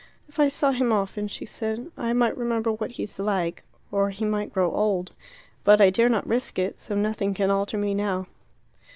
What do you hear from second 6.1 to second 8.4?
risk it, so nothing can alter me now."